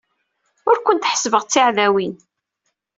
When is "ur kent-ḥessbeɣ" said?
0.69-1.41